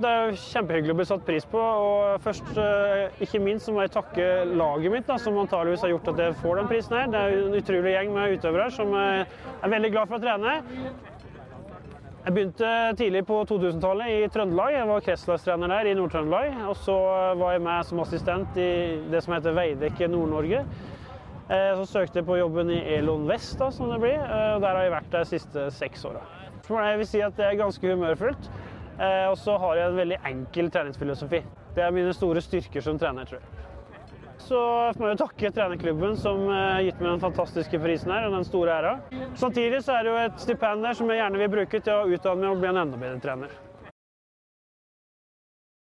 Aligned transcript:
Det 0.00 0.08
er 0.08 0.30
jo 0.30 0.36
kjempehyggelig 0.40 0.94
å 0.94 0.96
bli 0.96 1.04
satt 1.10 1.24
pris 1.26 1.44
på. 1.44 1.60
og 1.60 2.20
først, 2.24 2.56
eh, 2.56 3.10
Ikke 3.20 3.40
minst 3.42 3.66
så 3.66 3.72
må 3.72 3.82
jeg 3.84 3.92
takke 3.92 4.28
laget 4.48 4.92
mitt, 4.92 5.06
da, 5.06 5.18
som 5.18 5.36
antageligvis 5.36 5.82
har 5.84 5.90
gjort 5.90 6.08
at 6.08 6.16
jeg 6.16 6.34
får 6.40 6.56
den 6.56 6.68
prisen. 6.68 6.96
her. 6.96 7.06
Det 7.06 7.20
er 7.20 7.46
en 7.46 7.58
utrolig 7.60 7.92
gjeng 7.94 8.14
med 8.14 8.38
utøvere 8.38 8.70
som 8.72 8.92
jeg 8.92 9.26
er 9.62 9.68
veldig 9.68 9.92
glad 9.92 10.08
for 10.08 10.16
å 10.16 10.22
trene. 10.22 10.62
Jeg 12.24 12.34
begynte 12.34 12.96
tidlig 12.96 13.26
på 13.26 13.44
2000-tallet 13.48 14.06
i 14.08 14.28
Trøndelag. 14.28 14.72
Jeg 14.72 14.86
var 14.86 15.00
kretslagstrener 15.00 15.68
der 15.68 15.90
i 15.90 15.94
Nord-Trøndelag. 15.94 16.68
Og 16.68 16.76
så 16.76 16.96
var 17.36 17.52
jeg 17.52 17.62
med 17.62 17.84
som 17.86 18.00
assistent 18.00 18.56
i 18.56 19.00
det 19.10 19.22
som 19.22 19.34
heter 19.34 19.56
Veidekke 19.56 20.08
Nord-Norge. 20.08 20.66
Eh, 21.50 21.72
Så 21.76 21.86
søkte 21.88 22.20
jeg 22.20 22.26
på 22.26 22.36
jobben 22.38 22.70
i 22.70 22.80
Elon 22.96 23.26
Vest, 23.26 23.58
da, 23.58 23.70
som 23.70 23.90
det 23.90 24.00
blir. 24.00 24.20
Eh, 24.20 24.54
og 24.54 24.60
Der 24.60 24.74
har 24.74 24.82
jeg 24.82 24.92
vært 24.92 25.10
de 25.10 25.24
siste 25.24 25.70
seks 25.70 26.04
åra. 26.04 26.20
Jeg 26.68 26.98
vil 26.98 27.06
si 27.06 27.20
at 27.20 27.34
det 27.36 27.46
er 27.46 27.56
ganske 27.56 27.80
humørfullt. 27.82 28.49
Eh, 29.00 29.26
Og 29.30 29.38
så 29.38 29.56
har 29.58 29.76
jeg 29.78 29.88
en 29.90 29.96
veldig 29.96 30.18
enkel 30.28 30.70
treningsfilosofi. 30.70 31.40
Det 31.74 31.82
er 31.84 31.94
mine 31.94 32.12
store 32.12 32.42
styrker 32.44 32.84
som 32.84 32.98
trener, 33.00 33.24
tror 33.24 33.40
jeg. 33.40 33.56
Så 34.40 34.58
må 34.98 35.06
jeg 35.06 35.16
jo 35.16 35.20
takke 35.24 35.50
trenerklubben 35.56 36.16
som 36.18 36.42
eh, 36.48 36.58
har 36.74 36.84
gitt 36.84 37.00
meg 37.00 37.12
den 37.14 37.22
fantastiske 37.22 37.80
prisen 37.80 38.12
her, 38.12 38.26
og 38.28 38.36
den 38.36 38.44
store 38.48 38.76
æra. 38.76 38.94
Samtidig 39.38 39.82
så 39.86 39.96
er 39.96 40.04
det 40.04 40.12
jo 40.12 40.20
et 40.26 40.40
stipend 40.42 40.84
der 40.84 40.96
som 40.98 41.10
jeg 41.12 41.20
gjerne 41.22 41.40
vil 41.40 41.52
bruke 41.56 41.80
til 41.80 41.92
å 41.96 42.08
utdanne 42.08 42.44
meg 42.44 42.54
og 42.56 42.62
bli 42.64 42.70
en 42.72 42.80
enda 42.84 43.00
bedre 43.00 43.20
trener. 43.24 43.58